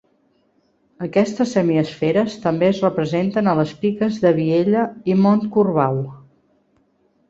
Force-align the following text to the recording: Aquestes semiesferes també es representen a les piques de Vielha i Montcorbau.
Aquestes 1.07 1.53
semiesferes 1.57 2.39
també 2.47 2.69
es 2.71 2.81
representen 2.87 3.53
a 3.53 3.55
les 3.63 3.77
piques 3.85 4.21
de 4.27 4.35
Vielha 4.43 4.91
i 5.15 5.21
Montcorbau. 5.25 6.07